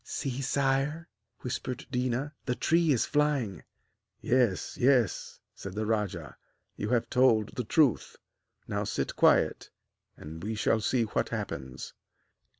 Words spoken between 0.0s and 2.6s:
'See, sire,' whispered Déna, 'the